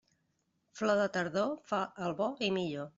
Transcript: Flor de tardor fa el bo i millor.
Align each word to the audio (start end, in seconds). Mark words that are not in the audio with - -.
Flor 0.79 0.97
de 1.01 1.05
tardor 1.19 1.55
fa 1.73 1.85
el 2.07 2.19
bo 2.25 2.35
i 2.49 2.55
millor. 2.59 2.87